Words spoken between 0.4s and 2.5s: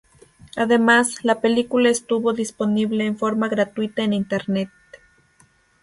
Además, la película estuvo